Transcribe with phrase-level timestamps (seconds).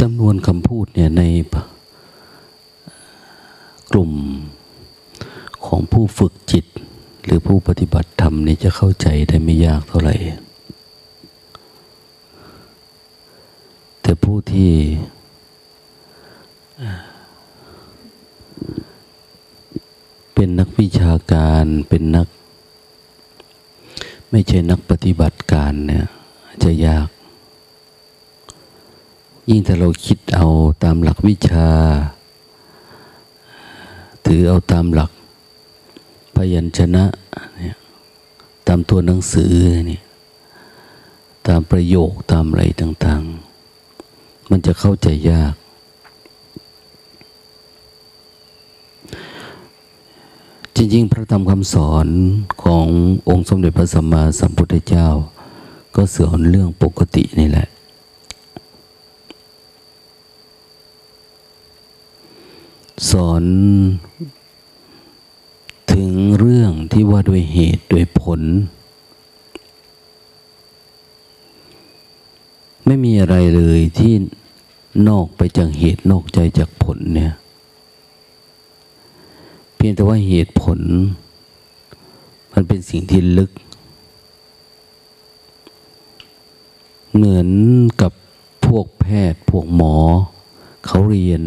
[0.00, 1.22] จำนวนคำพูดเนี่ยใน
[3.92, 4.12] กลุ่ม
[5.66, 6.64] ของผู้ฝึกจิต
[7.24, 10.14] หรือผู้ปฏิบัติธรรมนี่จะเข้าใจได้ไม่ยากเท่าไหร่
[14.02, 14.72] แต่ผู้ที่
[20.34, 22.28] เป็นนักวิชาการเป็นนัก
[24.30, 26.06] ไม่ใช่นักปฏิบัติการเนี่ย
[26.64, 27.08] จะยาก
[29.50, 30.46] ยิ่งถ้าเราคิดเอา
[30.82, 31.68] ตามหลักวิชา
[34.26, 35.10] ถือเอาตามหลัก
[36.34, 37.04] พยัญชนะ
[37.58, 37.76] เนี่ย
[38.66, 39.54] ตามตัวหนังสือ
[39.86, 40.02] เนี่ย
[41.46, 43.22] ตามประโยคตามอะไรต่าง
[43.88, 45.54] ๆ มันจะเข้าใจยาก
[50.76, 52.08] จริง ๆ พระธรรมคำสอน
[52.62, 52.86] ของ
[53.28, 55.08] องค์สมเด็จพระสัมมาสัมพุทธเจ้า
[55.94, 57.68] ก็สอนเรื่องปกตินี่แหละ
[63.14, 63.44] สอน
[65.92, 68.40] ถึงเรื่องที่ว่าด้วยเหตุด้วยผล
[72.86, 74.12] ไม่มีอะไรเลยที่
[75.08, 77.32] นอกไปจากเหตุนอกใจจากผลเนี่ย
[79.74, 80.80] เพียงแต่ว่าเหตุผล
[82.52, 83.50] มันเป็นสิ่งที่ลึก
[87.14, 87.48] เหมือน
[88.00, 88.12] กับ
[88.66, 89.96] พวกแพทย์พวกหมอ
[90.86, 91.42] เขาเรียน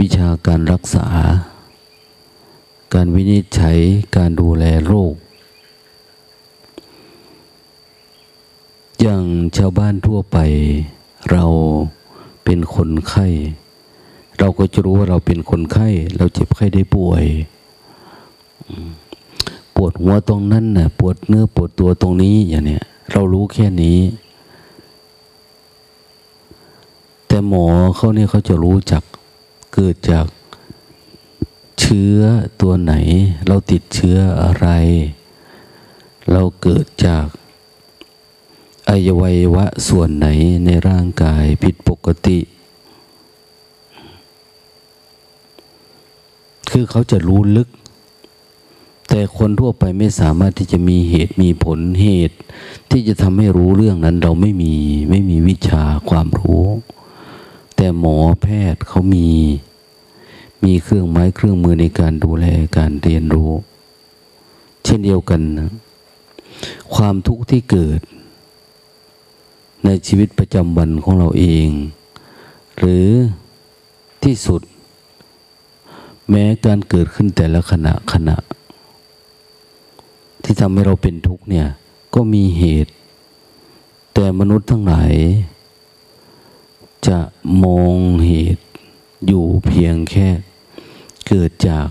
[0.00, 1.06] วิชาการรักษา
[2.94, 3.78] การวินิจฉัย
[4.16, 5.14] การดูแลโรค
[9.00, 9.22] อย่าง
[9.56, 10.38] ชาวบ้านทั่วไป
[11.30, 11.44] เรา
[12.44, 13.26] เป็นคนไข้
[14.38, 17.24] เราก็จะรู้ว่าเราเป็นคนไข้ เราเจ็บไข้ได้ป่วย
[19.74, 22.82] ปวดหัวตรงนั้นน่ะปวดเนื้อปวดตัวตรงนี้อย่างเนี้ย
[23.12, 23.98] เรารู้แค่นี้
[27.26, 27.64] แต่หมอ
[27.96, 29.02] เขาเนี่ยเขาจะรู้จัก
[29.78, 30.26] เกิดจาก
[31.80, 32.18] เชื้อ
[32.60, 32.94] ตัวไหน
[33.46, 34.68] เราติดเชื้ออะไร
[36.32, 37.26] เราเกิดจาก
[38.88, 40.26] อวัยวะส่วนไหน
[40.64, 42.38] ในร่างกายผิดปกติ
[46.70, 47.68] คือเขาจะรู้ลึก
[49.08, 52.36] แต่คนทั่วไปไม่สามารถที่จะมีเหตุมีผลเหตุ
[52.90, 54.74] ที่จะทำให้รู้เรื่องนั้นเราไม่มี
[55.10, 56.66] ไม่มีวิชาความรู้
[57.76, 59.28] แต่หมอแพทย์เขามี
[60.64, 62.46] มีเครื่องไม้เครื่องมือในการดูแล
[62.76, 63.50] การเรียนรู้
[64.84, 65.70] เช่นเดียวกันนะ
[66.94, 68.00] ความทุกข์ที่เกิด
[69.84, 71.68] ในชีวิตประจำวันของเราเอง
[72.78, 73.08] หรือ
[74.24, 74.62] ที่สุด
[76.30, 78.36] แม้การเกิดขึ้นแต่ละขณะขณะ
[80.42, 81.66] ที่ทำให้เราเป็นทุกข์เนี่ย
[82.14, 82.92] ก็มีเหตุ
[84.14, 85.12] แต่มนุษย์ทั้งหลาย
[87.08, 87.18] จะ
[87.64, 87.96] มอง
[88.26, 88.65] เหตุ
[89.26, 90.28] อยู่เพียงแค่
[91.28, 91.88] เกิดจาก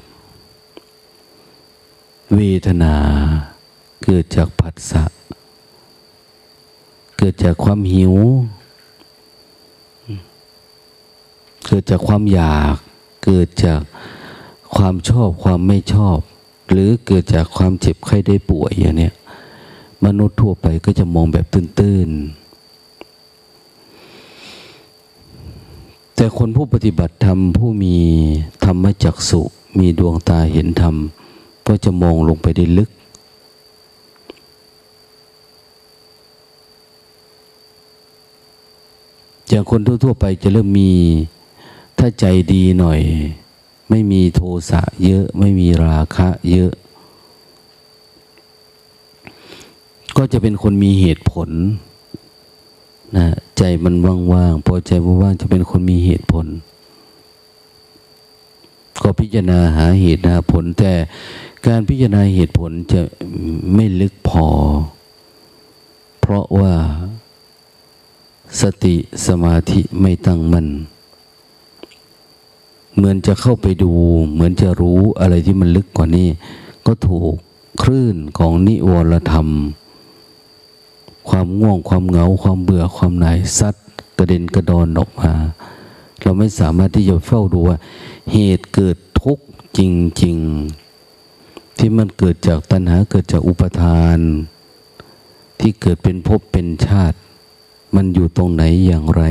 [2.35, 2.95] เวทนา
[4.03, 5.03] เกิดจากผัสสะ
[7.17, 8.15] เกิดจากความหิว
[11.65, 12.75] เกิดจากความอยาก
[13.23, 13.81] เกิดจาก
[14.75, 16.17] ความชอบความไม่ชอบ
[16.69, 19.09] หรือเกิดจากความเจ็บไข้ได้ป่วยอย่างนี้
[20.05, 22.44] มนุษย์ทั่วไปก็จะมองแบบตื้นๆ
[26.15, 27.95] แต่คนผู้ปฏิบัติธรรมผู้มี
[28.65, 29.41] ธรรมจักสุ
[29.77, 30.95] มีดวงตาเห็นธรรม
[31.67, 32.89] ก็จะมองลงไปได้ลึก
[39.49, 40.91] อย่างคนทั่วๆไปจะเริ่มมี
[41.97, 42.99] ถ้าใจดีหน่อย
[43.89, 46.71] ไม่มีโทสะเยอะไม่มีราคะเยอะ
[50.17, 51.49] ก็จะเป็นคนมีเหตุผล
[53.17, 53.95] นะ ใจมัน
[54.31, 54.91] ว่างๆ พอใจ
[55.21, 56.47] ว่างๆจะเป็นคนมีเหตุผล
[59.01, 60.93] ก็พิจารณาหาเหตุหาผล แต่
[61.67, 63.01] การพิจารณาเหตุผลจะ
[63.73, 64.47] ไม่ลึกพอ
[66.21, 66.73] เพราะว่า
[68.61, 68.95] สติ
[69.27, 70.67] สมาธิไม่ตั้งมัน่น
[72.95, 73.91] เหมือนจะเข้าไปดู
[74.33, 76.27] เหมือนจะรู้อะไรที่มันลึกกว่านี้
[76.85, 77.33] ก็ถูก
[77.81, 79.47] คลื่นของนิวรธรรม
[81.29, 83.75] ความง่วงความเหงาความเบื่อความหนายซัด
[84.17, 85.31] กระเด็นกระดอนออกมา
[86.21, 87.77] เราไม่สามารถที่จะเฝ้าดูว่า
[88.33, 89.45] เหตุเกิดทุกข์
[89.77, 89.79] จ
[90.23, 90.37] ริง
[91.07, 94.17] ๆ ที่มันเกิดจากตัณหาเกิดจากอุปทาน
[95.59, 97.17] ที่เกิดเป็นภพเป็นชาติ
[97.95, 99.23] มันอยู่ตรงไหนอย่างไร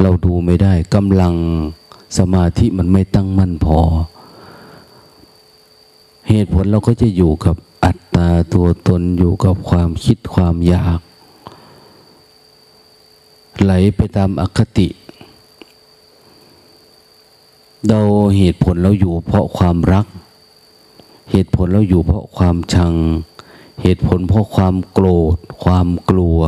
[0.00, 1.34] เราดูไม่ได้กำลัง
[2.18, 3.78] สมาธิมันไม่ตั้งมั่นพอ
[6.28, 11.00] เหตุผลเราก็จะอยู่กับ อัตตาตัวตนอยู่กับความคิดความอยาก
[13.62, 14.88] ไหลไปตามอคติ
[17.88, 18.00] เรา
[18.36, 20.06] เหตุผลเราอยู่เพราะความรัก
[21.30, 22.94] เหตุผลเราอยู่เพราะความชัง
[23.82, 26.40] เหตุผลเพราะความโกรธ ความกลัว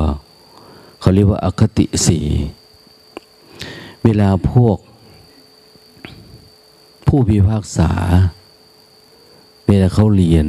[1.00, 2.20] เขาเรียกว่าอคติสี
[4.04, 4.78] เวลาพวก
[7.06, 7.92] ผู้พิพากษา
[9.66, 10.48] เวลาเขาเรียน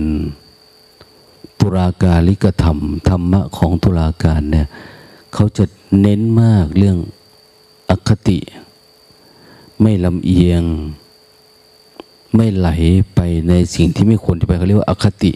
[1.62, 2.78] ตุลาการลิกธรรม
[3.10, 4.68] ธรรมะของตุลาการเนี่ย
[5.34, 5.66] เขาจะ
[6.02, 6.98] เน้นมากเรื่อง
[7.90, 8.40] อคติ
[9.82, 10.64] ไม่ลำเอียง
[12.36, 12.70] ไม่ไหล
[13.16, 15.32] ไปในสิ่งที่ไม่ควรจะไปเขาเรียกว่าอคติ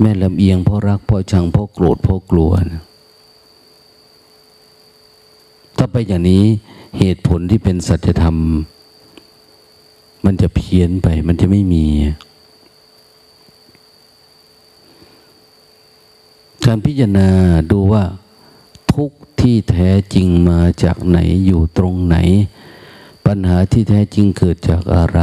[0.00, 2.82] แม่ลำเอียงเพราะรักเพราะชังเพราะโกรธเพราะกลัวนะ
[5.76, 6.44] ถ้าไปอย่างนี้
[6.98, 8.36] เหตุผลที่เป็นสัจธรรม
[10.24, 11.84] มันจะเพี้ยนไป มันจะไม่มี
[16.66, 17.28] การพิจารณา
[17.72, 18.04] ดูว่า
[18.92, 19.10] ทุก
[19.40, 22.16] ที่แท้จริงมาจากไหนอยู่ตรงไหน
[23.26, 25.20] ปัญหาที่แท้จริงเกิดจากอะไร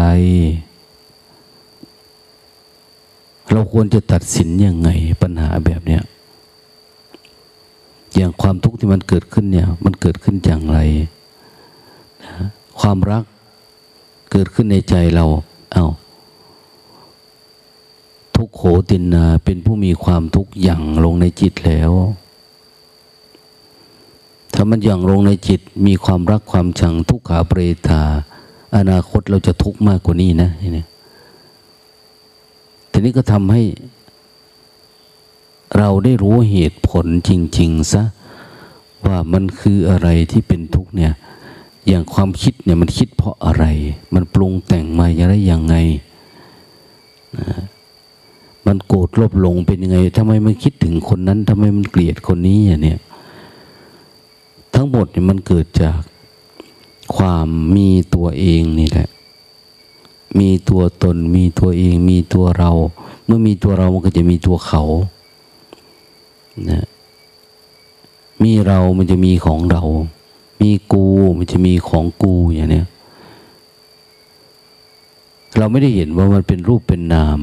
[3.51, 4.89] เราควรจะตัดสินยังไง
[5.21, 6.03] ปัญหาแบบเนี้ย
[8.15, 10.79] อย่างความทุกข์ที่มันเกิดขึ้นเนี่ย มันเกิดขึ้นอย่างไร
[12.79, 13.23] ความรัก
[14.31, 15.25] เกิดขึ้นในใจเรา
[15.73, 15.87] เอา้า
[18.53, 18.59] โข
[18.89, 21.91] ตินนาเป็นผู้มีความทุกข์อย่างลงในจิตแล้ว
[24.53, 28.01] ถ้ามันอย่างลงในจิตมีความรักความชังทุกขาเปรตา
[28.75, 30.85] อนาคตเราจะทุกข์มากกว่านี้นะนี่
[32.91, 33.63] ทีนี้ก็ทำให้
[35.77, 38.03] เราได้รู้เหตุผลจริง ๆ ซะ
[39.05, 41.13] ว่ามันคืออะไรที่เป็นทุกข์เนี่ย
[41.87, 43.65] อย่างความคิดเนี่ยมันคิดเพราะอะไร
[44.13, 45.75] มันปรุงแต่งมาอย่างไรยังไง
[47.37, 47.47] นะ
[48.67, 52.99] มันโกรธลบลงเป็นยังไงทำไมมันคิดถึงคนนั้นทำไมมันเกลียดคนนี้อย่างเนี้ย
[54.73, 55.99] ทั้งหมดเนี่ยมันเกิดจาก
[57.15, 59.09] ความมีตัวเองนี่แหละ
[60.39, 62.71] มีตัวตน มีตัวเอง มีตัวเรา
[63.25, 64.83] เมื่อมีตัวเรามันก็จะมีตัวเขา
[66.71, 66.85] นะ
[68.43, 69.83] มีเรามันจะมีของเรา
[70.61, 71.05] มีกู
[71.37, 72.87] มันจะมีของกูอย่างเนี้ย
[75.57, 77.39] เราไม่ได้เห็นว่ามันเป็นรูปเป็นนาม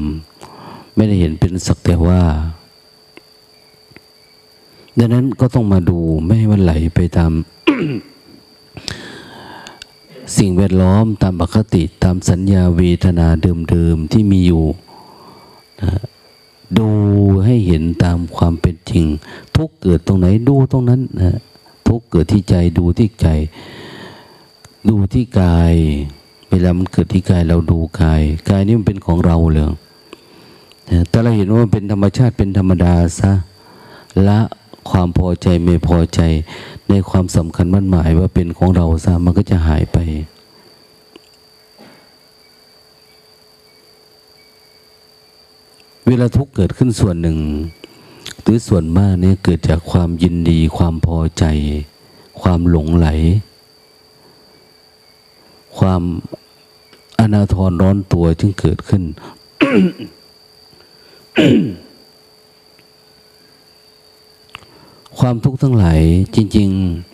[0.95, 2.21] ไม่ได้เห็นเป็นสักแต่ว่า
[4.97, 7.31] ดังนั้นก็ต้องมาดูไม่ให้มันไหลไปตาม
[10.37, 13.27] สิ่งแวดล้อมตามปกติตามสัญญาเวทนา
[13.69, 14.65] เดิมๆที่มีอยู่
[15.81, 15.91] นะ
[16.77, 16.89] ดู
[17.45, 19.05] ให้เห็นตามความเป็นจริง
[19.55, 21.39] ทุกเกิดตรงไหนดูตรงนั้นนะ
[21.87, 23.27] ทุกเกิดที่ใจดูที่ใจ
[24.89, 25.73] ดูที่กาย
[26.49, 29.65] เวลามันเกิดที่กายเราดูกาย กายนี่มันเป็นของเราเลย
[31.09, 33.31] แต่เราเห็นว่าเป็นธรรมชาติเป็นธรรมดาซะ
[34.27, 34.39] ละ
[34.89, 36.21] ความพอใจไม่พอใจ
[36.89, 39.97] ในความสำคัญมั่นหมายว่าเป็นของเราซะมันก็จะหายไป
[46.07, 47.37] เวลาทุกเกิดขึ้นส่วนหนึ่ง
[48.41, 51.45] หรือส่วนมากเนี่ยเกิดจากความยินดี ความพอใจ
[52.41, 53.07] ความหลงไหล
[55.77, 56.01] ความ
[57.19, 59.03] อนาทรร้อนตัวจึงเกิดขึ้น
[65.19, 66.01] ความทุกข์ทั้งหลาย
[66.35, 67.11] จริง ๆ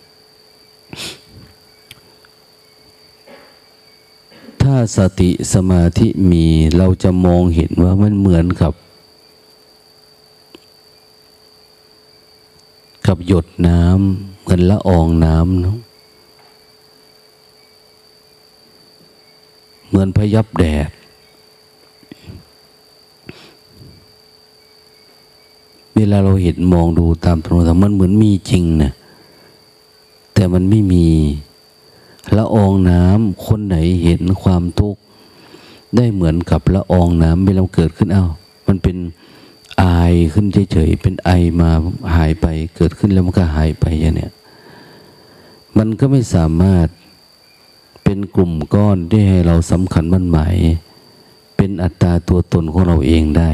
[4.62, 6.44] ถ้าสติสมาธิมี
[6.76, 8.72] เราจะมองเห็นว่ามันเหมือนกับ
[13.06, 15.78] กับหยดน้ำเหมือนละอองน้ำเนาะ
[19.88, 20.90] เหมือนพยับแดด
[25.98, 28.92] เวลาเราเห็นมองดูตามตรงต่างมันเหมือนมีจริงนะ
[30.34, 31.06] แต่มันไม่มี
[32.36, 35.00] ละอองน้ำคนไหนเห็นความทุกข์
[35.96, 38.26] ได้เหมือนกับละอองน้ำเวลาเกิดขึ้นเอา้า
[38.66, 38.96] มันเป็น
[39.82, 41.70] อายขึ้นเฉยๆเป็นไอมา
[42.14, 44.32] หายไปเกิดขึ้นแล้วมันก็หายไปอย่างเนี้ย
[45.78, 46.86] มันก็ไม่สามารถ
[48.04, 50.56] เป็นกลุ่มก้อนที่ให้เราสำคัญมั่นหมาย
[51.56, 53.50] เป็นอัตตาตัวตนของเราเองได้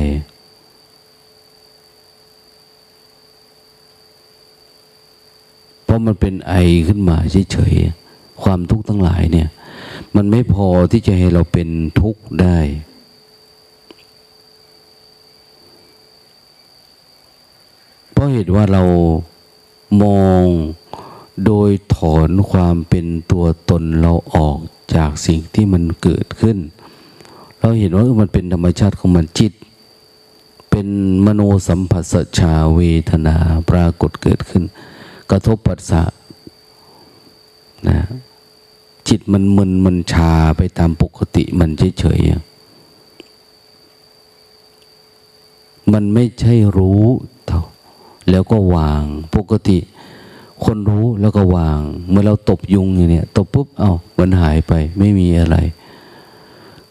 [5.94, 6.54] ราะมันเป็นไอ
[6.88, 7.16] ขึ้นมา
[7.52, 9.48] เฉยๆความทุกข์ทั้งหลายเนี่ย
[10.16, 11.68] มันไม่พอที่จะให้เราเป็น
[12.00, 12.58] ทุกข์ได้
[18.12, 18.82] เพราะเหตุว่าเรา
[20.02, 20.44] มอง
[21.46, 24.58] โดยถอนความเป็นตัวตนเราออก
[24.94, 26.58] จากสิ่งที่มันเกิดขึ้น
[27.60, 29.52] เราเห็นว่ามันเป็นธรรมชาติของมันจิต
[30.70, 30.88] เป็น
[31.26, 33.36] มโนสัมผัสชาเวทนา
[33.70, 34.64] ปรากฏเกิดขึ้น
[35.30, 36.02] กระทบปัสสะ
[37.88, 37.98] นะ
[39.08, 42.54] จิตมันมึนมันชาไปตามปกติมันเฉยๆ
[45.92, 47.04] มันไม่ใช่รู้
[47.46, 47.62] เท่า
[48.30, 49.04] แล้วก็วาง
[49.36, 49.78] ปกติ
[50.64, 55.56] คนรู้แล้วก็วาง เมื่อเราตบยุงอย่างเนี้ยตบปุ๊บเอา้ามันหายไป ไม่มีอะไร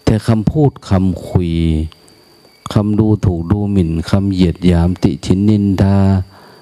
[0.04, 1.52] แต่คำพูดคำคุย
[2.74, 5.96] คำดูถูกดูหมิ่นคำเหยียดหยามติชินนินทา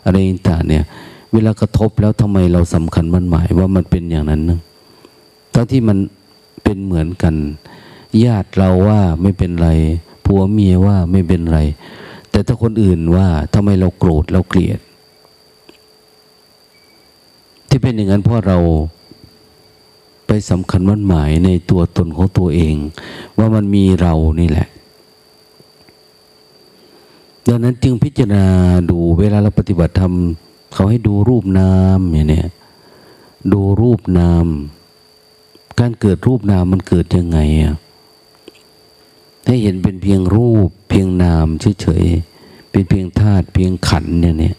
[0.05, 0.15] อะไร
[0.49, 0.85] ต่างเนี่ย
[1.33, 4.59] เวลากระทบแล้วทำไมเราสำคัญมันหมายว่ามันเป็นอย่างนั้นนึง
[5.53, 5.97] ทั้งที่มัน
[6.63, 7.35] เป็นเหมือนกัน
[8.23, 9.69] ญาติเราว่าไม่เป็นไร
[10.25, 11.59] ผัวเมียว่าไม่เป็นไร
[12.31, 14.79] แต่ถ้าคนอื่นว่าทำไมเราโกรธเราเกลียด
[17.69, 18.57] ที่เป็นอย่างนั้นเพราะเรา
[20.27, 22.75] ไปสำคัญมันหมายในตัวตนของตัวเอง
[23.37, 24.67] ว่ามันมีเรานี่แหละ
[27.45, 28.43] ดังนั้นจึงพิจารณา
[28.89, 30.13] ดูเวลาเราปฏิบัติธรรม
[30.73, 32.43] เขาให้ดูรูปนามอย่างนี้
[33.53, 34.45] ดูรูปนาม
[35.79, 37.75] การเกิดรูปนามมันเกิดยังไงอะ
[39.47, 41.47] ให้เห็นเป็นเพียงรูป เพียงนาม
[41.81, 44.55] เฉยๆเป็นเพียงธาตุเพียงขันเนี่ยเนี่ย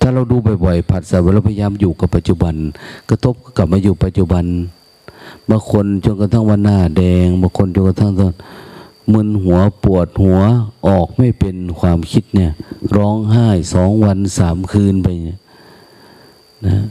[0.00, 2.54] ถ้าเราดูบ่อยๆผัดสะเราพยายามอยู่กับปัจจุบัน
[3.08, 4.44] กระทบก็กลับมาอยู่ปัจจุบัน
[5.50, 8.34] บางคนจนกระทั่งวันหน้าแดงบางคนจนกระทั่งตอน
[9.12, 10.40] มึนหัวปวดหัว
[10.86, 12.52] ออกไม่เป็นความคิดเนี่ย
[12.96, 15.38] ร้องไห้สองวันสามคืนไปเนี่ย
[16.66, 16.84] นะ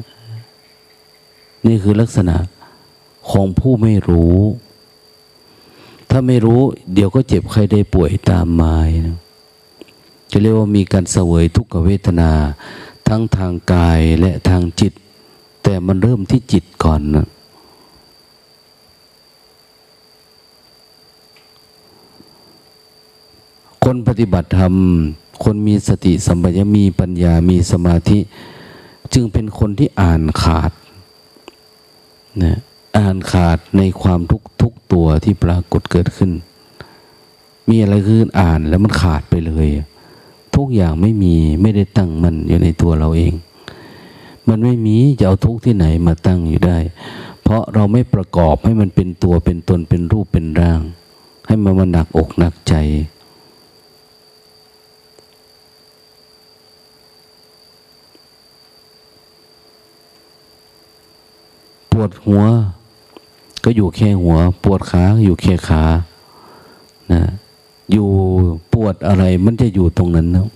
[1.65, 2.35] นี่คือลักษณะ
[3.31, 4.37] ของผู้ไม่รู้
[6.09, 6.61] ถ้าไม่รู้
[6.93, 8.75] เดี๋ยวก็เจ็บใครได้ป่วยตามมา
[9.07, 9.17] นะ
[10.31, 12.31] จะเรียกว่ามีการเสวยทุกขเวทนา
[13.07, 14.93] ทั้งทางกายและทางจิต
[15.63, 17.27] แต่มันเริ่มที่จิตก่อนนะ
[23.83, 24.73] คนปฏิบัติธรรม
[25.43, 28.19] คนมีสติสัมปชัญญะมีปัญญามีสมาธิ
[29.13, 30.71] จึงเป็นคนที่อ่านขาด
[32.43, 32.57] นะ
[32.97, 36.31] อ่านขาดในความทุกทุกตัวที่ปรากฏเกิดขึ้น
[37.69, 39.67] มีอะไรคืออ่านแล้วมันขาดไปเลย
[40.55, 43.33] ทุกอย่างไม่มีไม่ได้ตั้งมันอยู่ในตัวเราเอง
[44.49, 46.77] มันไม่มีจะเอาทุกที่ไหนมาตั้งอยู่ได้
[47.43, 50.81] เพราะเราไม่ประกอบให้มันเป็นตัวเป็นตนเป็นรูปเป็นร่าง
[51.47, 52.73] ให้มันมาหนักอกหนักใจ
[62.01, 62.41] วดหัว
[63.63, 65.83] ก็อยู่แค่หัว ปวดขาอยู่แค่ขา
[67.11, 67.21] นะ
[67.91, 68.07] อยู่
[68.73, 70.47] ปวดอะไรมันจะอยู่ตรงนั้นนะ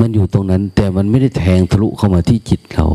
[0.00, 2.86] มันอยู่ตรงนั้น แต่มันไม่ได้แทงทะลุเข้ามาที่จิตเรา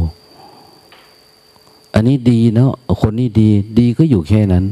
[1.93, 4.65] อันนี้ดีเนาะคนนี้ดี ดีก็อยู่แค่นั้น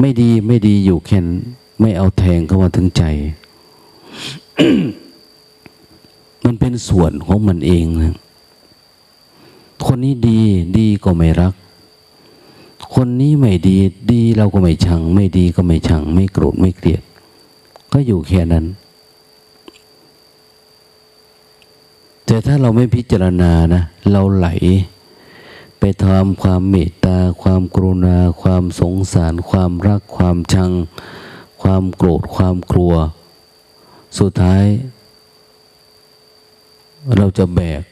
[0.00, 1.26] ไม่ดีไม่ดีอยู่แค่น
[1.80, 3.02] ไม่เอาแทงเข้ามาถึงใจ
[6.44, 8.14] มันเป็นส่วนของมันเองนะ
[9.86, 10.40] คนนี้ดี
[10.78, 11.54] ดีก็ไม่รัก
[12.94, 13.76] คนนี้ไม่ดี
[14.12, 17.02] ดีเราก็ไม่ชัง ไม่ดีก็ไม่ชัง ไม่โกรธไม่เกลียด
[17.92, 18.64] ก็อยู่แค่นั้น
[22.24, 24.48] แต่ถ้าเราไม่พิจารณานะ เราไหล
[25.78, 30.70] ไปทำความเมตตา ความกรุณา ความสงสาร ความรัก ความชัง
[31.62, 32.94] ความโกรธ ความกลัว
[34.18, 34.64] สุดท้าย
[37.16, 37.82] เราจะแบก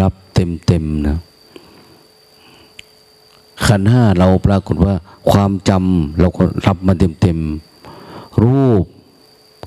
[0.00, 1.18] รับ เต็มเต็มนะ
[3.66, 4.94] ขันห้าเราปรากฏว่า
[5.30, 7.38] ความจำเราก็รับมาเต็มเต็ม
[8.42, 8.84] รูป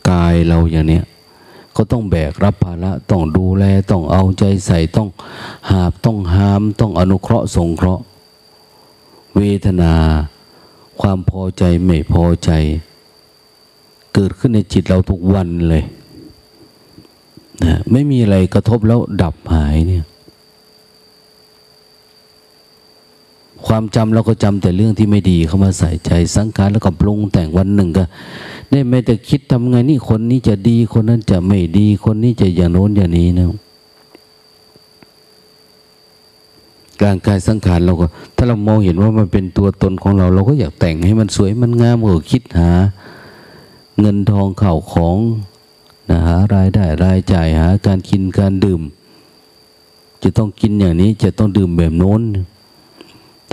[0.09, 1.05] กายเราอย่างเนี้ย
[1.75, 5.09] ก็ต้องแบกรับภาระต้องดูแล ต้องเอาใจใส่ต้อง
[5.69, 8.03] หาบต้องหาม ต้องอนุเคราะห์สงเคราะห์
[9.36, 9.93] เวทนา
[11.01, 12.51] ความพอใจไม่พอใจ
[14.13, 15.83] เกิดขึ้นในจิตเราทุกวันเลย
[17.63, 20.03] นะไม่มีอะไรกระทบแล้วดับหายเนี่ย
[23.67, 28.03] ความจำเราก็จำแต่เรื่องที่ไม่ดีเข้ามาใส่ใจสังขารแล้วก็ปรุงแต่งวันหนึ่งก็
[28.71, 33.47] ได้ไม่แต่คิดทำไงนี่คนนี้จะดีคนนั้นจะไม่ดี คนนี้จะอย่างโน้นอย่างนี้นะ
[37.01, 38.05] การกายสังขารเราก็
[38.36, 42.71] ถ้าเรามองเห็นว่ามันเป็นตัวตนของเรา เราก็อยากแต่งให้มันสวยมันงามก็คิดหา
[44.00, 45.17] เงินทองเข่าของ
[46.09, 48.81] นะหารายได้รายจ่ายหาการกินการดื่ม
[50.24, 52.21] จะต้องกินอย่างนี้จะต้องดื่มแบบโน้น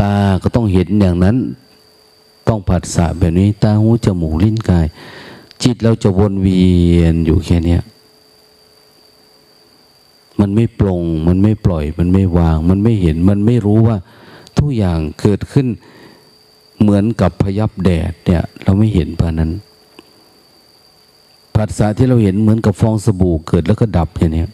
[0.00, 1.36] ตาก็ต้องเห็นอย่างนั้น
[2.48, 4.86] ต้องผัสสะแบบนี้ ตาหูจมูกลิ้นกาย
[5.62, 6.64] จิตเราจะวนเวี
[6.98, 7.78] ยนอยู่แค่นี้
[10.40, 13.96] มันไม่ปลง มันไม่ปล่อย มันไม่วาง มันไม่เห็น มันไม่รู้ว่า
[14.58, 15.66] ทุกอย่างเกิดขึ้น
[16.80, 19.50] เหมือนกับพยับแดดเนี่ย เราไม่เห็นเพราะนั้น
[21.54, 24.44] ผัสสะที่เราเห็นเหมือนกับฟองสบู่เกิดแล้วก็ดับอย่างนี้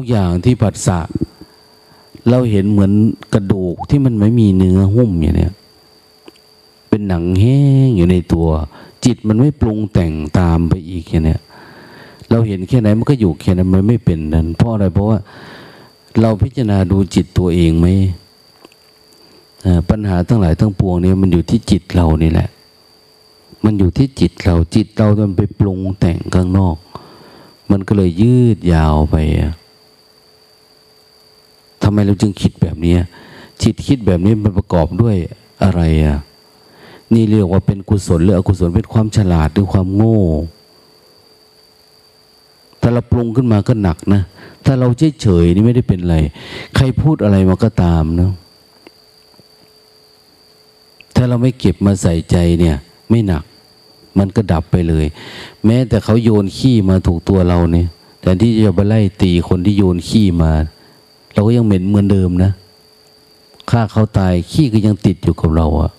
[0.00, 1.00] กอย่างที่ผัสสะ
[2.30, 2.92] เราเห็นเหมือน
[3.34, 5.54] กระดูกที่มันไม่มีเนื้อหุ้มอย่างเนี้ย
[6.88, 8.48] เป็นหนังแห้งอยู่ในตัว
[9.04, 11.40] จิตมันไม่ปรุงแต่งตามไปอีกอย่างเนี้ย
[12.30, 15.18] เราเห็นแค่ไหนมันก็อยู่แค่นั้นมันไม่เป็นนั้น เพราะอะไรเพราะว่า
[16.20, 17.86] เราพิจารณาดูจิตตัวเองไหม
[19.90, 22.48] ปัญหาทั้งหลายทั้งปวงนี้มันอยู่ที่จิตเรานี่แหละ
[23.64, 26.76] มันอยู่ที่จิตเราจิตเรามันไปปรุงแต่งข้างนอก
[27.70, 29.16] มันก็เลยยืดยาวไป
[31.82, 32.94] ทำไมเราจึงคิดแบบนี้
[33.62, 35.16] จิตคิดแบบนี้มันประกอบด้วย
[35.62, 36.18] อะไรอะ
[37.14, 40.20] นี่เรียกว่าเป็นกุศลหรืออกุศลเป็นความฉลาดหรือความโง่
[42.80, 44.22] ถ้าเราปรุงขึ้นมาก็หนักนะ
[44.64, 46.16] ถ้าเราเฉยเฉยนี่ไม่ได้เป็นไร
[46.76, 48.32] ใครพูดอะไรมาก็ตามนะ
[51.14, 52.76] ถ้าเราไม่เก็บมาใส่ใจเนี่ย
[53.10, 53.44] ไม่หนัก
[54.18, 55.06] มันก็ดับไปเลย
[55.64, 57.86] แม้แต่เขาโยนขี้มาถูกตัวเราเนี่ย
[58.20, 60.52] แต่ที่จะไปไล่ตีคนที่โยนขี้มา
[61.32, 62.52] เราก็ยังเหม็นเหมือนเดิมนะ
[63.70, 65.90] ฆ่าเขาตายขี้ก็ยังติดอยู่กับเราอะ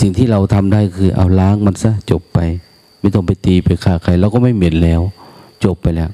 [0.00, 2.38] สิ่งที่เราทำได้คือ เอาล้างมันซะจบไป
[3.00, 5.00] ไม่ต้องไปตีไปฆ่าใครเราก็ไม่เหม็นแล้ว
[5.64, 6.10] จบไปแล้ว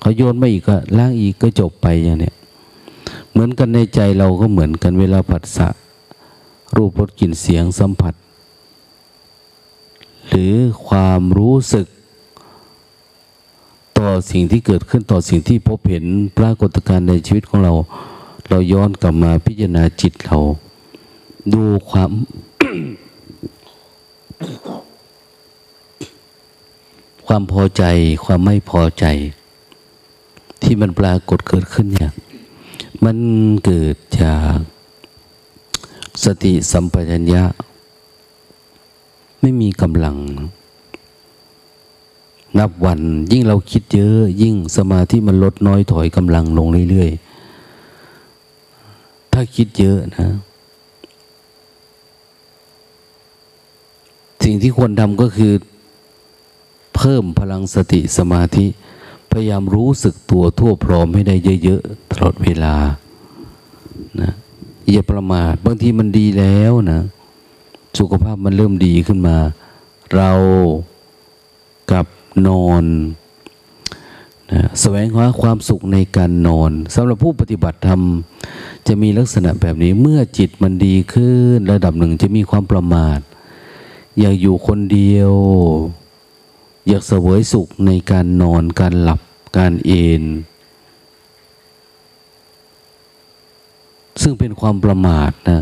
[0.00, 2.34] เขาโยนมาอีกก็ล้างอีกก็จบไปอย่างเนี้ย
[3.30, 5.68] เหมือนกันในใจเราก็เหมือนกันเวลาผัสสะ
[6.76, 8.14] รูปรสกลิ่นเสียงสัมผัส
[10.28, 10.54] หรือ
[10.88, 11.86] ความรู้สึก
[14.02, 16.04] ต่อสิ่งที่เกิดขึ้นต่อสิ่งที่พบเห็น
[16.38, 17.72] ปรากฏการณ์ในชีวิตของเรา
[18.48, 20.38] เราย้อนกลับมาพิจารณาจิตเรา
[21.52, 22.10] ดูความ
[27.26, 27.82] ความพอใจ
[28.24, 29.04] ความไม่พอใจ
[30.62, 32.12] ที่มันปรากฏเกิดขึ้นเนี่ย
[33.04, 33.16] มัน
[33.64, 34.56] เกิดจาก
[36.24, 37.44] สติสัมปชัญญะ
[39.40, 40.16] ไม่มีกำลัง
[42.58, 43.00] นับวัน
[43.32, 47.32] ยิ่งเราคิดเยอะ ยิ่งสมาธิมันลดน้อยถอยกำลังลงเรื่อยๆ
[49.32, 50.28] ถ้าคิดเยอะนะ
[54.44, 55.52] สิ่งที่ควรทำก็คือ
[56.96, 58.66] เพิ่มพลังสติสมาธิ
[59.30, 61.34] พยายามรู้สึกตัวทั่วพร้อมให้ได้
[61.64, 62.74] เยอะๆตลอดเวลา
[64.20, 64.32] นะ
[64.90, 67.00] อย่าประมาทบางทีมันดีแล้วนะ
[67.98, 69.36] สุขภาพมันเริ่มดีขึ้นมา
[70.14, 70.30] เรา
[71.92, 72.06] กับ
[72.48, 72.84] นอน
[74.52, 78.00] นะแสวงหาความสุขในการนอนสำหรับผู้ปฏิบัติธรรม
[78.86, 83.20] จะมีลักษณะแบบนี้เมื่อจิตมันดีขึ้น ระดับหนึ่งจะมีความประมาท
[84.18, 85.32] อยากอยู่คนเดียว
[86.88, 89.20] อยากเสวยสุขในการนอนการหลับ
[89.56, 90.22] การเอน
[94.22, 95.60] ซึ่งเป็นความประมาทนะ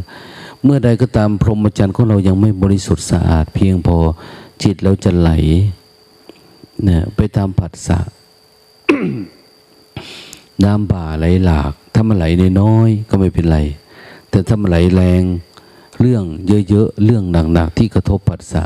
[0.63, 3.97] เมื่อใดก็ตามพรหมจรรย์ของเรายังไม่บริสุทธิ์สะอาด เพียงพอ
[4.63, 5.31] จิตเราจะไหล
[6.89, 7.99] นะไปตามผัสสะ
[10.65, 12.25] น้ำบ่าไหลหลาก ถ้ามันไหล
[12.61, 13.59] น้อยก็ไม่เป็นไร
[14.31, 15.23] แต่ถ้ามันไหลแรง
[16.01, 16.25] เรื่อง
[16.69, 18.63] เยอะๆ เรื่องหนักๆ ที่กระทบผัสสะ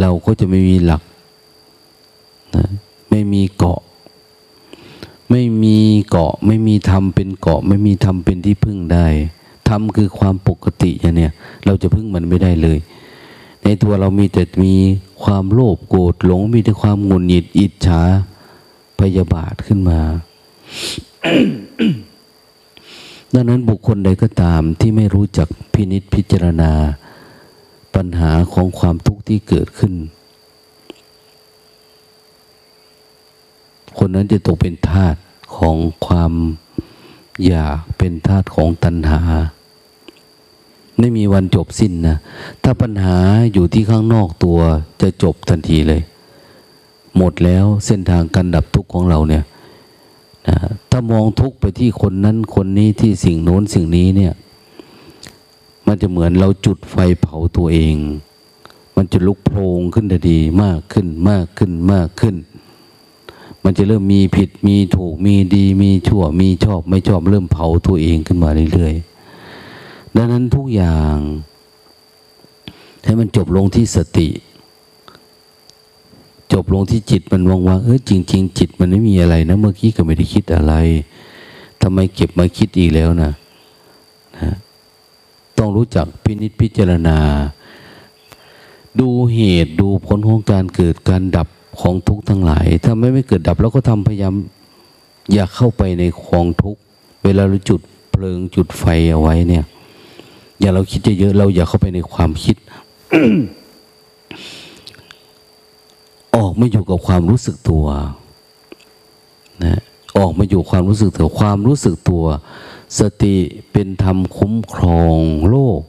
[0.00, 1.02] เราก็จะไม่มีหลัก
[2.56, 2.64] นะ
[3.10, 3.80] ไม่มีเกาะ
[5.30, 5.76] ไม่มี
[6.10, 9.06] เกาะ ไม่มีธรรมเป็นเกาะ ไม่มีธรรมเป็นที่พึ่งได้
[9.68, 11.32] ธรรมคือความปกติอย่างเนี้ย
[11.64, 12.78] เราจะพึ่งมันไม่ได้เลย
[13.68, 14.74] ในตัวเรามีแต่มี
[15.24, 18.00] ความโลภโกรธหลง มีแต่ความงุนหงิดอิจฉา
[19.00, 20.00] พยาบาทขึ้นมา
[23.34, 26.72] ดังนั้นบุคคลใดก็ตามที่ไม่รู้จักพินิษพิจารณา
[27.94, 29.94] ปัญหาของความทุกข์ที่เกิดขึ้น
[33.98, 35.14] คนนั้นจะตกเป็นทาส
[35.56, 35.76] ของ
[36.06, 36.32] ความ
[37.46, 39.22] อยากเป็นทาสของตัณหา
[40.98, 42.16] ไม่มีวันจบสิ้นนะ
[42.62, 43.16] ถ้าปัญหา
[43.52, 44.58] อยู่ที่ข้างนอกตัว
[45.00, 46.02] จะจบทันทีเลย
[47.16, 49.44] หมดแล้วเส้นทางการดับทุกข์ของเราเนี่ย
[50.48, 50.56] นะ
[50.90, 54.32] ถ้ามองทุกข์ไปที่คนนั้นคนนี้ที่สิ่งโน้นสิ่งนี้เนี่ย
[55.86, 57.94] มันจะเหมือนเราจุดไฟเผาตัวเอง
[58.96, 62.36] มันจะลุกโพลงขึ้นทันทีมากขึ้นมากขึ้นมากขึ้น
[63.64, 69.07] มันจะเริ่มมีผิดมีถูกมีดี มีชั่วมีชอบไม่ชอบเริ่มเผาตัวเองขึ้นมาเรื่อยๆ
[70.16, 71.16] ดังนั้นทุกอย่าง
[73.04, 74.28] ให้มันจบลงที่สติ
[76.52, 80.74] จบลงที่จิตมันวางๆเออจริงๆจิตมันไม่มีอะไรนะ เมื่อกี้ก็ไม่ได้คิดอะไร
[81.82, 83.32] ทำไมเก็บมาคิดอีกแล้วนะ
[84.38, 84.50] นะ
[85.58, 87.18] ต้องรู้จักพินิจพิจารณา
[89.00, 91.48] ดูเหตุดูผลของการเกิดการดับ
[91.80, 94.34] ของทุกข์ทั้งหลาย ถ้าไม่ไม่เกิดดับเราก็ทำพยายาม
[95.32, 96.80] อย่าเข้าไปในของทุกข์
[97.24, 97.80] เวลาเราจุด
[98.12, 99.64] เพลิงจุดไฟเอาไว้เนี่ย
[100.60, 102.56] อย่าเราคิดเยอะๆเราอย่าเข้าไปในความคิด
[106.36, 107.84] ออกไม่อยู่กับความรู้สึกตัว
[109.64, 109.80] นะ
[110.18, 112.24] ออกมาอยู่ความรู้สึกตัวความรู้สึกตัว
[112.98, 113.36] สติ
[113.72, 115.18] เป็นธรรมคุ้มครอง
[115.48, 115.80] โลก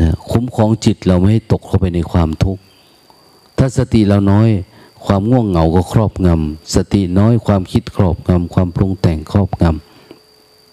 [0.00, 2.62] นะคุ้มครองจิตเราไม่ให้ตกเข้าไปในความทุกข์
[3.58, 4.48] ถ้าสติเราน้อย
[5.06, 9.64] ความง่วงเหงาก็ครอบงำสติน้อยความคิดครอบงำความปรุงแต่งครอบง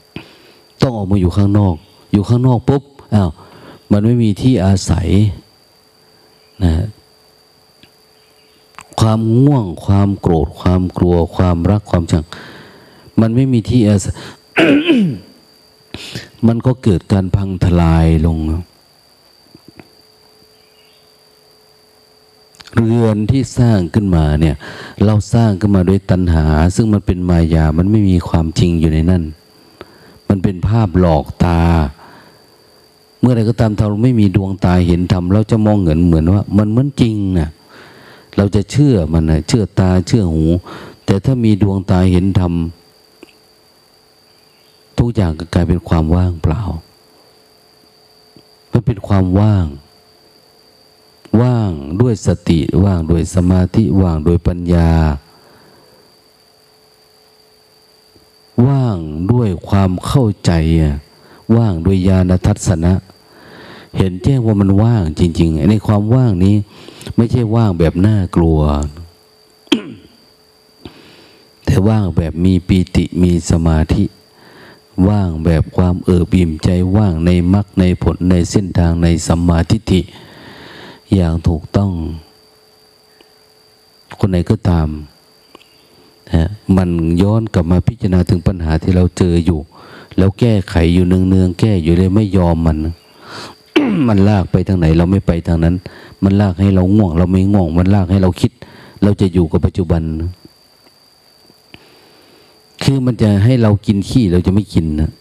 [0.08, 1.76] ำต้องออกมาอยู่ข้างนอก
[2.16, 2.84] อยู่ข้างนอกปุ๊บ
[3.16, 3.30] อ้าว
[3.92, 5.08] มันไม่มีที่อาศัย
[6.64, 6.74] นะ
[9.00, 12.24] ความง่วง ความโกรธ ความกลัว ความรักความชัง
[13.22, 14.16] มันไม่มีที่อาศัย
[16.48, 18.38] มันก็เกิดการพังทลายลง
[22.76, 24.56] เรือนที่สร้างขึ้นมาเนี่ย
[25.06, 29.24] เราสร้างขึ้นมาด้วยตัณหา ซึ่งมันเป็นมายา มันไม่มีความจริงอยู่ในนั่น
[30.30, 31.62] มันเป็นภาพหลอกตา
[33.36, 37.50] มื่อไรก็ตามเราไม่มีดวงตาเห็นธรรมเราจะมองเห็นเหมือนว่า มันเหมือนจริงนะ
[38.36, 40.46] เราจะเชื่อมันนะเชื่อตาเชื่อหู
[41.06, 42.54] แต่ถ้ามีดวงตาเห็นธรรม
[44.98, 46.62] ทุกอย่างก็กลายเป็นความว่างเปล่า
[48.72, 49.66] มันเป็นความว่าง
[51.42, 51.72] ว่าง
[52.02, 54.92] ด้วยสติว่างด้วยสมาธิว่างโดยปัญญา
[58.68, 58.98] ว่าง
[59.32, 60.52] ด้วยความเข้าใจ
[61.56, 62.94] ว่างด้วยญาณทัศนะ
[63.98, 66.56] เห็นแจ้งว่ามันว่างจริง ๆ ในความว่างนี้
[67.16, 68.60] ไม่ใช่ว่างแบบน่ากลัว
[71.66, 74.06] แต่ว่างแบบมีปีติมีสมาธิ
[75.10, 80.02] ว่างแบบความเอิบอิ่มใจว่างในมรรคในผลในเส้นทางในสัมมาทิฏฐิ
[81.14, 81.92] อย่างถูกต้อง
[84.20, 84.88] คนไหนก็ตาม
[86.34, 86.90] นะมัน
[87.22, 89.60] ย้อนกลับมาพิจารณาถึงปัญหาที่เราเจออยู่
[90.18, 92.78] แล้วแก้ไขอยู่เนืองๆแก้อยู่เลยไม่ยอมมัน
[94.08, 95.76] มันลากไปทางไหน เราไม่ไปทางนั้น
[96.24, 98.52] มันลากให้เราง่วง เราไม่ง่วง มันลากให้เราคิด
[99.04, 100.02] เราจะอยู่กับปัจจุบัน
[102.84, 105.12] คือมันจะให้เรากินขี้เราจะไม่กินนะ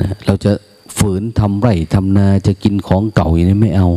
[0.00, 0.52] นะเราจะ
[0.98, 3.88] ฝืนทำไร่ทำนาจะกินของเก่าอย่างนี้ไม่เอา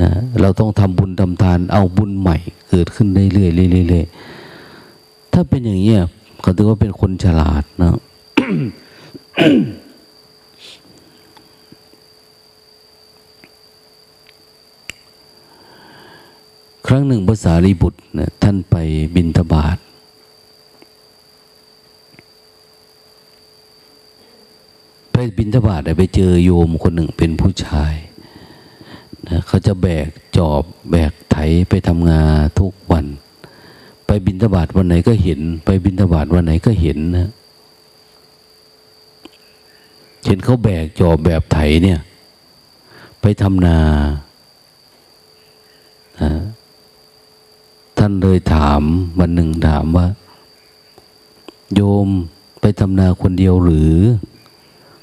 [0.00, 2.36] นะเราต้องทำบุญทำทาน เอาบุญใหม่
[2.70, 5.94] เกิดขึ้นเรื่อยๆเรื่อยๆถ้าเป็นอย่างนี้
[6.40, 7.94] เขาถือว่าเป็นคนฉลาดนะ
[16.86, 18.76] ครั้งหนึ่งภาษาลีบุตรนะท่านไป
[19.16, 19.78] บินทบาท
[25.12, 27.94] ไปบินทบาทไปเจอโยมคนหนึ่งเป็นผู้ชาย
[29.28, 31.36] นะเขาจะแบกจอบแบกไถ
[31.70, 33.06] ไปทำงานทุกวัน
[34.06, 37.28] ไปบินทบาทวันไหนก็เห็น ไปบินทบาทวันไหนก็เห็นนะ
[40.26, 42.00] เห็นเขาแบกจอบแบบไถเนี่ย
[43.20, 43.78] ไปทำนา
[46.22, 46.30] นะ
[47.98, 48.82] ท่านเลยถาม
[49.18, 50.06] วันหนึ่งถามว่า
[51.74, 52.08] โยม
[52.60, 53.96] ไปทำนาคนเดียวหรือ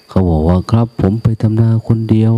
[0.09, 2.33] เขาบอกว่าครับ ผมไปทำนาคนเดียว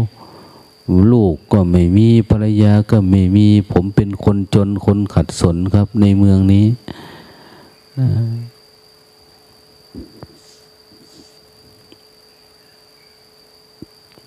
[1.12, 6.66] ลูกก็ไม่มีภรรยาก็ไม่มี ผมเป็นคนจนคนขัดสนครับ ในเมืองนี้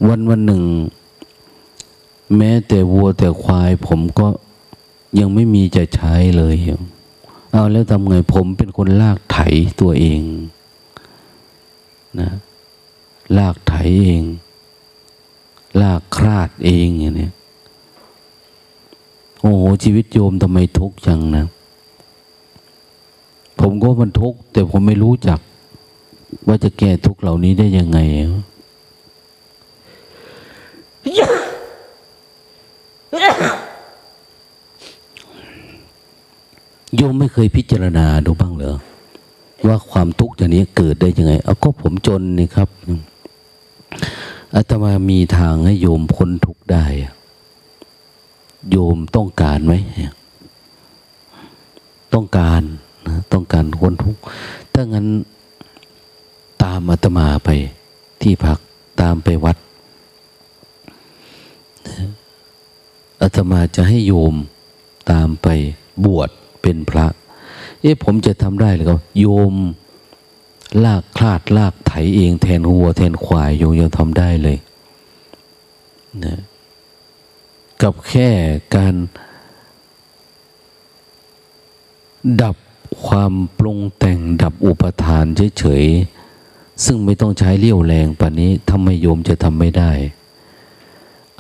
[0.09, 0.63] วันวันหนึ่ง
[2.37, 4.29] แม้แต่วัวแต่ควายผมก็
[5.19, 6.55] ยังไม่มีจะใช้เลย
[7.53, 9.39] เอาแล้วทำไงผมเป็นคนลากไถ
[9.81, 10.21] ตัวเอง
[12.21, 12.31] นะ
[13.39, 13.75] ลากไถ
[14.05, 14.25] เอง
[15.81, 17.31] ลากคราดเองอย่างนี้
[19.41, 21.47] โอ้โหชีวิตโยมทำไมทุกข์จังนะ
[23.61, 25.41] ผมก็มันทุกข์แต่ผมไม่รู้จัก
[26.47, 27.99] ว่าจะแก้ทุกข์เหล่านี้ได้ยังไง
[36.97, 38.77] โยมไม่เคยพิจารณาดูบ้างเหรอ
[39.67, 42.69] ว่าความทุกข์อย่างนี้เกิดได้ยังไง เอาก็ผมจนนี่ครับ
[44.55, 46.85] อาตมามีทางให้โยมพ้นทุกข์ได้
[48.71, 49.75] โยมต้องการไหม
[52.15, 52.63] ต้องการ
[53.07, 54.21] นะต้องการพ้นทุกข์
[54.73, 55.07] ถ้างั้น
[56.63, 57.49] ตามอาตมาไป
[58.23, 58.59] ที่พัก
[59.01, 59.57] ตามไปวัด
[63.23, 64.35] อาตมาจะให้โยม
[65.11, 65.49] ตามไป
[66.05, 66.31] บวช
[66.67, 67.07] เป็นพระ
[67.81, 69.55] เอ๊ะผมจะทำได้หรือเปล่าโยม
[70.85, 74.59] ลากคลาดลากไถเองแทนหัวแทนควายโยมยังทำได้เลย
[76.25, 76.41] นะ
[77.83, 78.29] กับแค่
[78.77, 78.95] การ
[82.43, 82.57] ดับ
[83.07, 85.25] ความปรุงแต่งดับอุปทาน
[85.59, 89.91] เฉยๆ ซึ่งไม่ต้องใช้เลี้ยวแรงปานนี้ทำไมโยมจะทำไม่ได้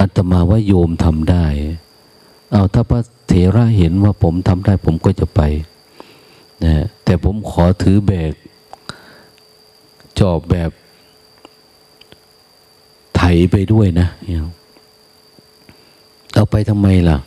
[0.00, 1.46] อัตมาว่าโยมทำได้
[2.56, 5.40] เอาถ้าพระเถระเห็นว่าผมทำได้ผมก็จะไป
[6.64, 8.32] นะแต่ผมขอถือแบก
[10.20, 10.70] จอบแบบ
[13.16, 14.08] ไถไปด้วยนะ
[16.34, 17.18] เอาไปทำไมล่ะ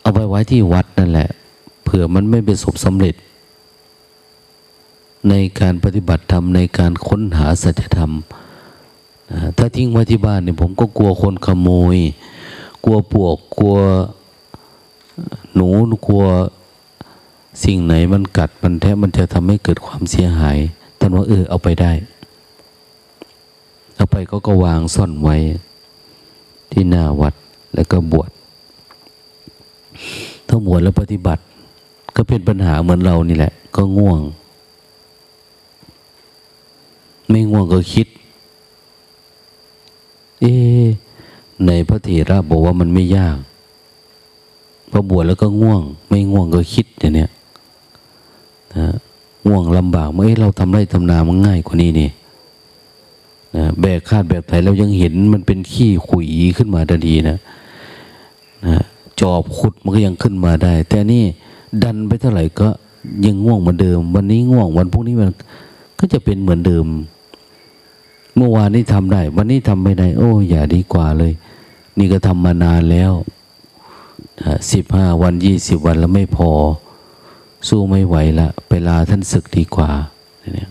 [0.00, 1.28] เอาไปไว้ที่วัดนั่นแหละ
[1.84, 3.14] เผื่อมันไม่เป็นศพสำเร็จ
[5.28, 8.12] ในการปฏิบัติธรรม ในการค้นหาสัจธรรม
[9.56, 11.98] ถ้าทิ้งไว้ที่บ้านเนี่ยผมก็กลัวคนขโมย
[12.84, 13.76] กลัวปวกกลัว
[15.54, 15.68] หนู
[16.06, 16.24] กลัว
[17.64, 20.58] สิ่งไหนมันกัดมันแทะมันจะทำให้เกิดความเสียหาย
[20.98, 21.92] ท่านว่าเออเอาไปได้
[23.96, 25.36] เอาไปก็ก็วางซ่อนไว้
[26.72, 27.34] ที่หน้าวัด
[27.74, 28.30] แล้วก็บวช
[30.48, 31.42] ถ้าบวชแล้วปฏิบัติ
[32.16, 34.20] ก็เป็นปัญหาเหมือนเรานี่แหละ ก็ง่วง
[37.28, 38.06] ไม่ง่วงก็คิด
[40.40, 40.54] เอ๊
[41.66, 43.36] ในพระเถระบอกว่ามันไม่ยาก
[44.90, 47.30] พอบวชแล้วก็ง่วง ไม่ง่วงก็คิดอย่างเนี้ย
[48.76, 48.86] นะ
[49.46, 52.10] ง่วงลำบากเมื่อเราทำไรทำนามันง่ายกว่านี้นี่
[53.56, 57.38] นะแบกคาดแบบไทยเรายังเห็นมันเป็นขี้ขุยขึ้นมาทันทีนะ
[58.66, 58.82] นะ
[59.20, 61.24] จอบขุดมันก็ยังขึ้นมาได้ แต่นี่
[61.82, 62.68] ดันไปเท่าไหร่ก็
[63.26, 65.30] ยังง่วงเหมือนเดิม วันนี้ง่วงวันพรุ่งนี้มัน
[65.98, 66.86] ก็จะเป็นเหมือนเดิม
[68.36, 71.32] เมื่อวานนี้ทำได้ วันนี้ทำไม่ได้ โอ้อย่าดีกว่าเลย
[71.98, 73.12] นี่ก็ทำมานานแล้ว
[74.72, 76.50] สิบห้าวันยี่สิบวันแล้วไม่พอ
[77.68, 79.90] สู้ไม่ไหวละไปลาท่านศึกดีกว่า
[80.56, 80.70] เนี่ย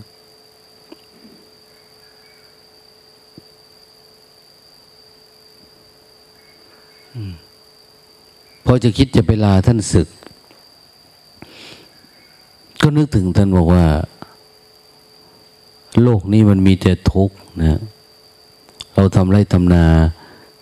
[8.64, 10.08] พอจะคิดจะไปลาท่านศึก
[12.82, 13.84] ก็นึกถึงท่านบอกว่า
[16.02, 17.80] โลกนี้มันมีแต่ทุกข์นะ
[18.94, 19.84] เราทำไรทำนา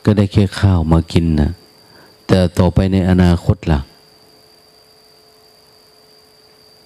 [0.04, 1.50] ก็ได้แค่ข้าวมากินนะ
[2.26, 3.80] แต่ต่อไปในอนาคตล่ะ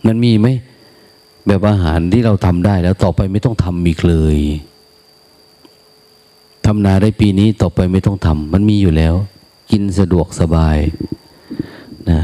[0.06, 0.46] มันมีไหม
[1.46, 4.38] แบบอาหารที่เราทำได้แล้ว ต่อไปไม่ต้องทำอีกเลย
[6.66, 9.14] ทำนาได้ปีนี้ต่อไปไม่ต้องทำมันมีอยู่แล้ว
[9.70, 10.76] กินสะดวกสบาย
[12.10, 12.20] นะ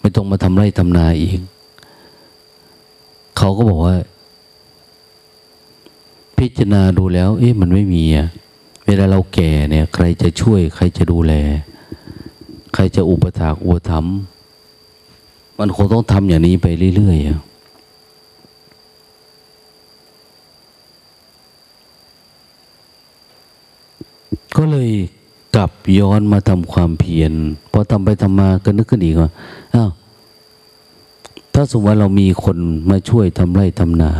[0.00, 1.38] ไม่ต้องมาทำไร่ทำนาอีก
[3.38, 3.96] เขาก็บอกว่า
[6.38, 8.28] พิจารณาดูแล้ว เอ๊ะมันไม่มีอะ
[8.86, 11.32] เวลาเราแก่เนี่ย ใครจะช่วย ใครจะดูแล
[12.74, 14.14] ใครจะอุปถากอุปถัมภ์
[15.58, 16.66] มันคงต้องทำอย่างนี้ไป
[16.96, 17.34] เรื่อยๆ
[24.56, 24.90] ก็เลย
[25.56, 27.32] กลับย้อนมาทำความเพียร
[27.72, 29.30] พอทำไปทำมาก็นึกขึ้นอีกว่า
[29.74, 29.90] อ้าว
[31.54, 32.56] ถ้าสมมติว่าเรามีคน
[32.90, 34.10] มาช่วยทำไร่ทำนา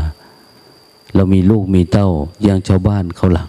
[1.14, 2.08] เรามีลูกมีเต้า
[2.42, 3.48] อย่างชาวบ้านเขาหลัก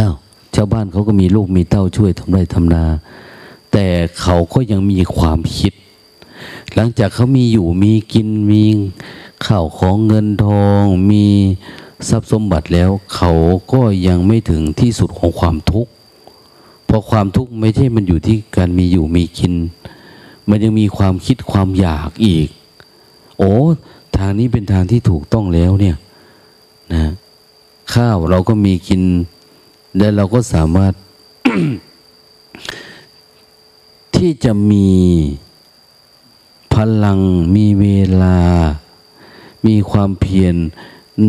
[0.00, 0.14] อ้าว
[0.54, 2.84] ชาวบ้านเขาก็มีลูกมีเต้าช่วยทำไรทำนา
[3.72, 3.86] แต่
[4.20, 5.72] เขาก็ยังมีความคิด
[6.74, 8.64] หลังจากเขามีอยู่มีกินมี
[9.46, 11.24] ข้าวของเงินทอง มี
[12.08, 13.32] ทรัพย์สมบัติแล้ว เขา
[13.72, 15.90] ก็ยังไม่ถึงที่สุดของความทุกข์
[16.86, 19.54] เพราะความทุกข์ไม่ใช่มันอยู่ที่การมีอยู่มีกิน
[20.48, 22.48] มันยังมีความคิดความอยากอีก
[23.38, 23.54] โอ้
[24.16, 25.96] ทางนี้เป็นทางที่ถูกต้องแล้วเนี่ย
[26.94, 27.04] นะ
[27.94, 29.02] ข้าวเราก็มีกิน
[29.96, 30.92] และเราก็สามารถ
[34.16, 34.88] ที่จะมี
[36.74, 37.18] พลัง
[37.56, 37.86] มีเว
[38.22, 38.38] ลา
[39.66, 40.54] มีความเพียร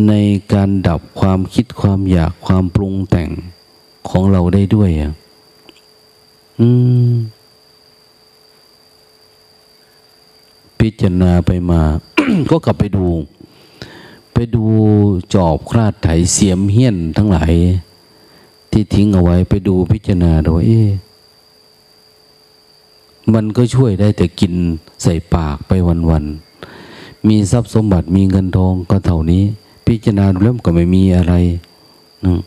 [0.07, 0.13] ใน
[0.53, 3.29] การดับความคิดความอยากความปรุงแต่ง
[4.09, 4.89] ของเราได้ด้วย
[6.59, 6.67] อื
[7.11, 7.13] ม
[10.79, 11.81] พิจารณาไปมา
[12.49, 13.07] ก็กลับไปดู
[14.33, 14.65] ไปดู
[15.33, 17.53] จอบคราดไถเสียมเฮี้ยนทั้งหลาย
[18.71, 20.81] ที่ทิ้งเอาไว้ไปดูพิจารณาดูเอ๊
[23.33, 24.53] มันก็ช่วยได้แต่กิน
[25.03, 25.71] ใส่ปากไป
[26.09, 29.43] วันๆ มีทรัพย์สมบัติมีเงินทองก็เท่านี้
[29.87, 31.33] พิจารณาดูแล้วก็ไม่มีอะไร
[32.25, 32.41] นะ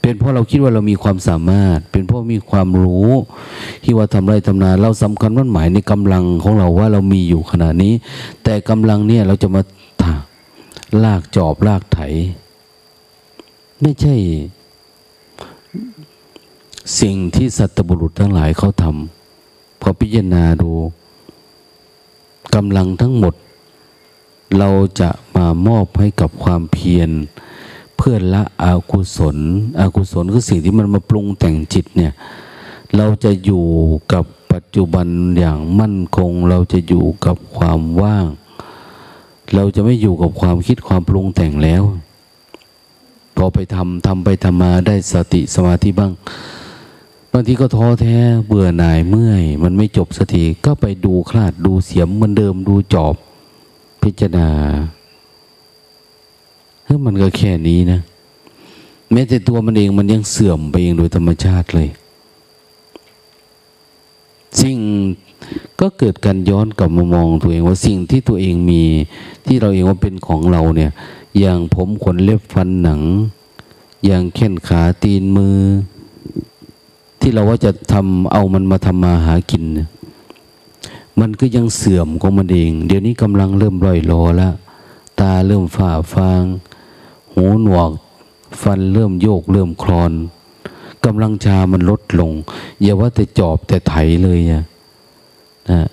[0.00, 3.10] เป็นเพราะเราคิดว่าเรามีความสามารถ เป็นเพราะมีความรู้
[3.82, 7.92] ที่ว่าทำไรทำนา เราสำคัญมั่นหมายในกำลังของเราว่าเรามีอยู่ขนาดนี้
[8.44, 9.62] แต่กำลังเนี่ยเราจะมา
[11.04, 12.00] ลากจอบลากไถ
[13.80, 14.14] ไม่ใช่
[17.00, 20.70] สิ่งที่สัตบุรุษทั้งหลายเขาทำพอพิจารณาดู
[22.54, 23.34] กำลังทั้งหมด
[24.58, 24.68] เรา
[25.00, 27.10] จะมามอบให้กับความเพียร
[27.96, 29.36] เพื่อละอากุศล
[29.80, 32.12] อากุศลคือสิ่งที่มันมาปรุงแต่งจิตเนี่ย
[32.96, 33.64] เราจะอยู่
[34.12, 35.08] กับปัจจุบัน
[35.38, 38.26] อย่างมั่นคง เราจะอยู่กับความว่าง
[39.54, 41.82] เราจะไม่อยู่กับความคิดความปรุงแต่งแล้ว
[43.36, 46.12] พอไปทำทำไปทำมาได้สติสมาธิบ้าง
[47.32, 53.14] บางทีก็ท้อแท้เบื่อหน่ายเมื่อย มันไม่จบสักทีก็ไปดูคลาดดูเสียมเหมือนเดิมดูจอบ
[54.02, 54.48] พิจารณา
[56.84, 58.00] เฮ้ยมันก็แค่นี้นะ
[59.12, 61.88] แม้แต่ตัวมันเองมันยังเสื่อมไปเองโดยธรรมชาติเลย
[64.60, 64.76] สิ่ง
[65.80, 68.82] ก็เกิดการย้อนกลับมามองตัวเองว่าสิ่งที่ตัวเองมี
[69.46, 70.90] ที่เราเองว่าเป็นของเราเนี่ย
[71.38, 73.00] อย่างผมขนเล็บฟันหนัง
[74.06, 75.58] อย่างแข้นขาตีนมือ
[77.20, 79.64] ที่เราว่าจะทำเอามันมาทำมาหากิน
[81.20, 84.54] มันก็ยังเสื่อมของมันเอง เดี๋ยวนี้กำลังเริ่มร่อยรอแล้ว
[85.20, 86.42] ตาเริ่มฝ่าฟาง
[87.34, 87.90] หูหนวก
[88.62, 90.12] ฟันเริ่มโยกเริ่มคลอน
[91.04, 92.32] กำลังชามันลดลง
[92.82, 94.62] อย่าว่าแต่จอบแต่ไถเลยนะ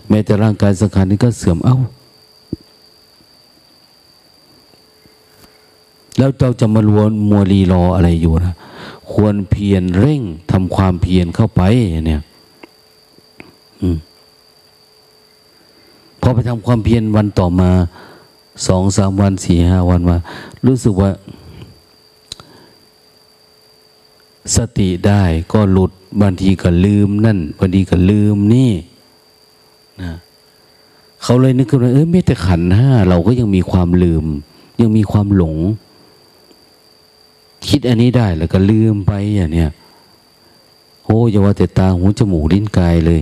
[0.09, 1.77] แม้แต่ร่างกายสังขารนี้ก็เสื่อมเอ้า
[6.17, 8.55] แล้วเราจะมาลวนมัวรีรออะไรอยู่นะ
[9.11, 10.21] ควรเพียรเร่ง
[10.51, 11.61] ทำความเพียรเข้าไป
[12.07, 12.21] เนี่ย
[13.81, 13.83] อ
[16.21, 17.71] พอไปทำความเพียรวันต่อมา
[18.67, 20.17] สองสามวันสี่ห้าวันมา
[20.65, 21.11] รู้สึกว่า
[24.55, 25.23] สติได้
[25.53, 28.71] ก็หลุดบางทีก็ลืมนั่นบางทีก็ลืมนี่
[30.01, 30.13] นะ
[31.23, 34.25] เขาเลยนึกขึ้นว่าเออไม่แต่ขันห้าเราก็ยังมีความลืม
[34.81, 35.55] ยังมีความหลง
[37.67, 39.69] คิดอันนี้ได้แล้วก็ลืมไปอย่างเนี้ย
[41.05, 43.19] โอ้ยาว่าแต่ตาหูจมูกลิ้นกายเลย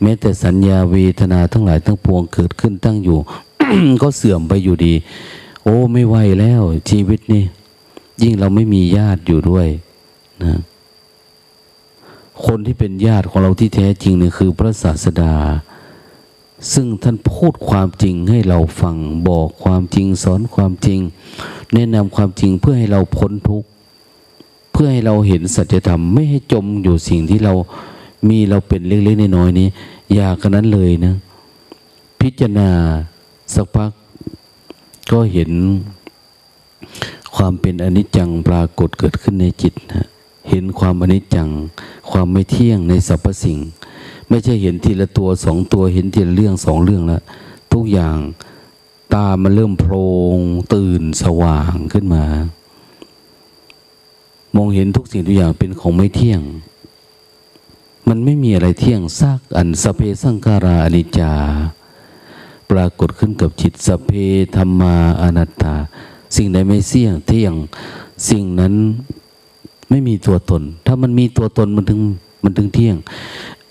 [0.00, 3.18] แม้แต่สัญญาเวทนาทั้งหลายทั้งปวงเกิดขึ้นตั้งอยู่
[4.02, 4.94] ก็เสื่อมไปอยู่ดี
[5.64, 7.44] โอ้ไม่ไหวแล้วชีวิตนี่
[8.22, 9.68] ยิ่งเราไม่มีญาติอยู่ด้วย
[10.42, 10.60] นะ
[12.44, 15.34] คนที่เป็นญาติของเราที่แท้จริงเนี่ยคือพระศาสดา
[16.72, 18.96] ซึ่งท่านพูดความจริงให้เราฟัง
[19.28, 21.00] บอกความจริงสอนความจริง
[21.74, 23.68] แนะนำความจริงเพื่อให้เราพ้นทุกข์
[24.72, 27.52] เพื่อให้เราเห็นสัจธรรมไม่ให้จมอยู่สิ่งที่เรา
[28.28, 29.68] มีเราเป็นเล็กๆน้อยๆนี้
[30.14, 31.14] อยากกันนั้นเลยนะ
[32.20, 32.70] พิจารณา
[33.54, 33.90] สักพัก
[35.12, 35.50] ก็เห็น
[37.36, 40.06] ความเป็นอนิจจังปรากฏเกิดขึ้นในจิตนะ
[40.50, 41.48] เห็นความอนิจจัง
[42.10, 43.58] ความไม่เที่ยงในสรรพสิ่ง
[44.28, 47.22] ไม่ใช่เห็นทีละตัวสองตัวเห็นทีละเรื่องสองเรื่องแล้ว
[47.72, 48.16] ทุกอย่าง
[49.14, 49.94] ตามันเริ่มโพล
[50.36, 50.38] ง
[50.74, 52.24] ตื่นสว่างขึ้นมา
[54.56, 56.40] มองเห็นทุกสิ่งทุกอย่างเป็นของไม่เที่ยง
[58.08, 61.32] มันไม่มีอะไรเที่ยงซากอันสเพสังการาอนิจจา
[62.70, 64.10] ปรากฏขึ้นกับจิตสเพ
[64.56, 65.74] ธรรมาอนัตตา
[66.36, 67.54] สิ่งใดไม่เสี่ยงเที่ยง
[68.28, 68.74] สิ่งนั้น
[69.90, 72.00] ไม่มีตัวตน ถ้ามันมีตัวตนมันถึง
[72.44, 72.96] มันถึงเที่ยง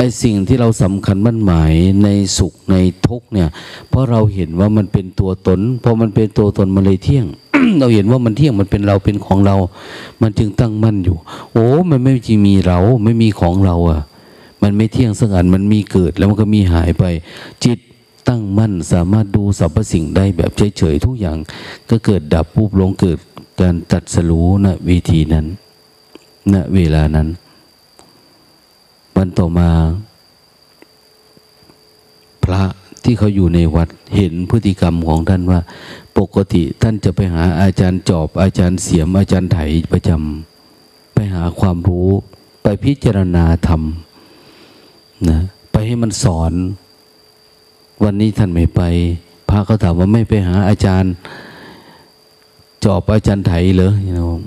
[0.01, 2.75] ไอสิ่งที่เราสำคัญมั่นหมายในสุขใน
[3.07, 3.49] ทุกเนี่ย
[3.89, 7.25] เพราะเราเห็นว่ามันเป็นตัวตนพอมันเป็นตัวตนมันเลยเที่ยง
[7.79, 9.55] เราเห็นว่ามันเที่ยงมันเป็นเราเป็นของเรา
[10.21, 11.17] มันจึงตั้งมั่นอยู่
[11.53, 14.01] โอ้มันไม่จริงมีเราไม่มีของเราอะ
[14.63, 17.03] มันไม่เที่ยงสักอันมันมีเกิดแล้วมันก็มีหายไป
[17.63, 17.79] จิต
[18.27, 21.37] ตั้งมั่นสามารถดูสรรพสิ่งได้แบบเฉยๆทุกอย่าง
[21.89, 23.17] ก็เกิดดับปุ๊บลงเกิด
[23.61, 25.45] การตัดสรู้นะวิธีนั้น
[26.53, 27.29] ณเวลานั้น
[29.23, 29.69] วันต่อมา
[32.43, 32.63] พระ
[33.03, 35.59] ที่เขาอยู่ในวัดเห็นพฤติกรรมของท่านว่า
[36.17, 39.59] ปกติท่านจะไปหาอาจารย์จอบ อาจารย์เสียม อาจารย์ไถ
[39.91, 42.09] ประจำไปหาความรู้
[42.63, 43.81] ไปพิจารณาธรรม
[45.29, 45.39] นะ
[45.71, 46.53] ไปให้มันสอน
[48.03, 48.81] วันนี้ท่านไม่ไป
[49.49, 51.11] พระเขาถามว่าไม่ไปหาอาจารย์
[52.85, 54.09] จอบอาจารย์ไถเหรอโย
[54.39, 54.41] ม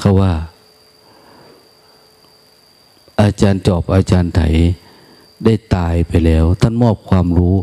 [0.00, 0.32] เขาว่า
[3.22, 4.40] อาจารย์จอบอาจารย์ไถ
[5.44, 7.54] ได้ตายไปแล้ว ท่านมอบความรู้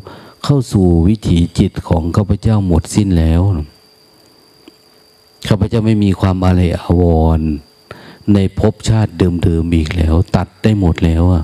[0.43, 3.41] เข้าสู่วิถีจิตของข้าพเจ้าหมดสิ้นแล้ว
[5.47, 7.03] ข้าพเจ้าไม่มีความอะไรอาว
[7.37, 7.39] ร
[8.33, 11.43] ในภพชาติเดิมๆอีกแล้ว ตัดได้หมดแล้วอะ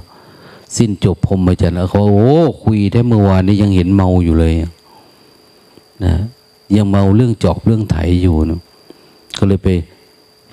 [0.78, 4.53] สิ้นจบพรมอาจารย์แล้วเขาโอ้คุยได้เมื่อวานนี้ยังเห็นเมาอยู่เลย
[6.05, 6.16] นะ
[6.76, 8.59] ยังเมาเรื่องจอบเรื่องไถอยู่นะ
[9.38, 9.70] ก็เลยไป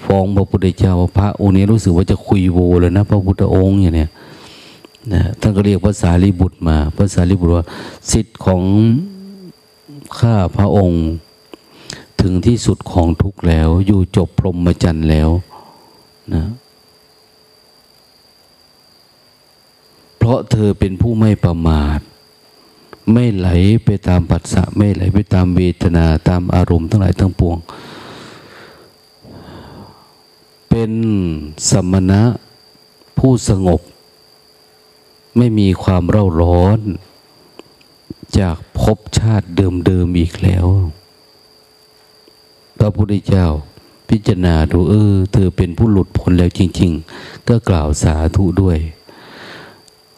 [0.04, 4.10] ฟ้องพระพุทธเจ้าพระองค์นี้รู้สึกว่าจะคุยโวเลยนะพระพุทธองค์อย่างเนี้ย
[5.12, 7.66] นะท่านก็เรียกภาษาลิบุตรมาภาษาลิบุตรว่า
[8.10, 8.62] สิทธิ์ของ
[10.18, 11.02] ข้าพระองค์
[12.20, 15.30] ถึงที่สุดของทุกแล้ว อยู่จบพรหมจรรย์แล้ว
[16.34, 16.44] นะ
[20.18, 22.00] เพราะเธอเป็นผู้ไม่ประมาท
[23.12, 23.48] ไม่ไหล
[23.84, 27.58] ไปตามปัสสะไม่ไหลไปตามเวทนาตามอารมณ์ทั้งหลายทั้งปวง
[30.74, 30.94] เป็น
[31.70, 32.22] สมณะ
[33.18, 33.80] ผู้สงบ
[35.36, 36.78] ไม่มีความเร่าร้อน
[38.38, 40.66] จากภพชาติเดิมๆอีกแล้ว
[42.78, 43.46] พระพุทธเจ้า
[44.08, 48.78] พิจารณาดูเออ เธอเป็นผู้หลุดพ้นแล้วจริง ๆ ก็กล่าวสาธุด้วย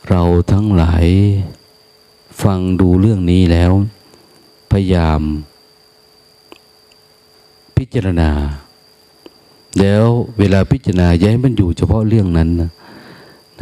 [0.08, 1.06] เราทั้งหลาย
[2.42, 3.72] ฟังดูเรื่องนี้แล้ว
[4.70, 5.20] พยายาม
[7.76, 8.30] พิจารณา
[9.80, 10.04] แล้ว
[10.38, 12.70] เวลาพิจารณาย่าให้มันอยู่เฉพาะเรื่องนั้นนะ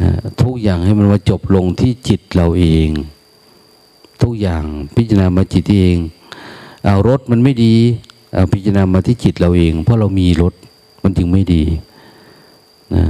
[0.01, 0.09] นะ
[0.41, 2.89] ทุกอย่างให้มันมาจบลงที่จิตเราเอง
[4.23, 4.63] ทุกอย่าง
[4.95, 5.97] พิจารณามาจิตเอง
[6.85, 7.75] เอารถมันไม่ดี
[8.33, 10.53] เอาพิจารณามาที่จิตเราเอง เพราะเรามีรถ
[11.03, 11.63] มันจึงไม่ดี
[12.95, 13.03] นะ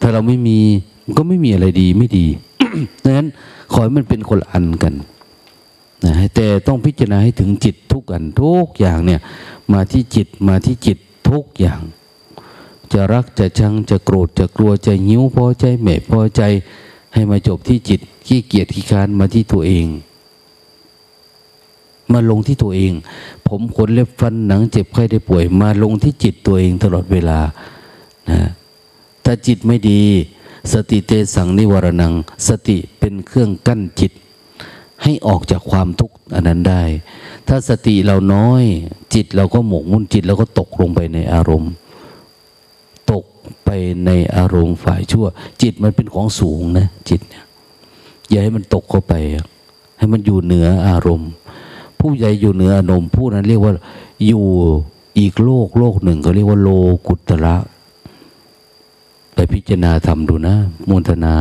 [0.00, 0.58] ถ้าเราไม่มี
[1.04, 2.26] มันก็ไม่มีอะไรดีไม่ดี
[3.02, 3.26] ดังนั้น
[3.72, 4.94] ขอให้มันเป็นคนอันกัน
[6.04, 9.20] นะแต่ต้องพิจารณาให้ถึงจิตทุกอันทุกอย่างเนี่ย
[9.72, 10.98] มาที่จิตมาที่จิต
[11.30, 11.80] ทุกอย่าง
[12.96, 16.42] จะรักจะชังจะโกรธจะกลัวจะหิวพอใจไม่พอใจ
[17.14, 19.86] ให้มาจบที่จิตขี้เกียจขี้คานมาที่ตัวเอง
[22.12, 22.92] มาลงที่ตัวเอง
[23.46, 27.40] ผมขนเล็บฟันหนังเจ็บไข้ได้ป่วย มาลงที่จิตตัวเองตลอดเวลา
[28.30, 28.40] นะ
[29.24, 30.02] ถ้าจิตไม่ดี
[30.72, 32.12] สติเตสังนิวรนัง
[32.48, 34.12] สติเป็นเครื่องกั้นจิต
[35.02, 36.82] ให้ออกจากความทุกข์อันนั้นได้
[37.48, 38.64] ถ้าสติเราน้อย
[39.14, 41.72] จิตเราก็หมกมุ่นจิตเราก็ตกลงไปในอารมณ์
[43.12, 43.24] ตก
[43.64, 43.70] ไป
[44.06, 45.26] ในอารมณ์ฝ่ายชั่ว
[45.62, 47.44] จิตมันเป็นของสูงนะ จิตเนี่ย
[48.28, 49.14] อย่าให้มันตกเข้าไป
[49.98, 51.30] ให้มันอยู่เหนืออารมณ์
[52.00, 53.72] ผู้ใหญ่อยู่เหนืออารมณ์ผู้นั้นเรียกว่า
[54.26, 54.42] อยู่
[55.18, 56.68] อีกโลกโลกหนึ่งเขาเรียกว่าโล
[57.06, 57.56] กุตระ
[59.34, 60.54] ไปพิจารณาทำดูนะ
[60.88, 61.36] มุทนา